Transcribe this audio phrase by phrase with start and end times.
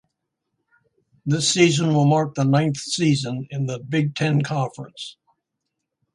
[1.27, 5.15] This season will mark the ninth season in the Big Ten Conference.